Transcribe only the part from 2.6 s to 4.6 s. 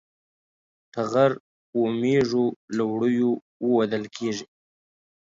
له وړیو وُودل کېږي.